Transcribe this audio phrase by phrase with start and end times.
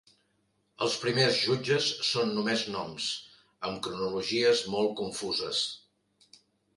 [0.83, 3.09] Els primers jutges són només noms,
[3.69, 5.61] amb cronologies molt confuses.